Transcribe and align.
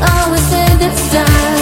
always 0.00 0.52
in 0.52 0.78
the 0.78 0.94
stars 0.96 1.57